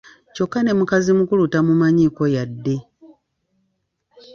[0.33, 2.75] Kyokka n'emukazi mukulu tamumanyiiko yadde.